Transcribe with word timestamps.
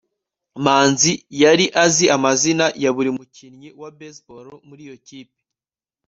manzi 0.63 1.13
yari 1.41 1.65
azi 1.83 2.05
amazina 2.15 2.65
ya 2.83 2.91
buri 2.95 3.09
mukinnyi 3.17 3.69
wa 3.81 3.89
baseball 3.99 4.45
muri 4.67 4.81
iyo 4.87 4.97
kipe 5.07 5.37